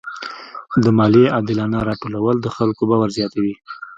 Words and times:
د 0.83 0.85
مالیې 0.97 1.27
عادلانه 1.35 1.79
راټولول 1.89 2.35
د 2.41 2.47
خلکو 2.55 2.81
باور 2.89 3.09
زیاتوي. 3.17 3.53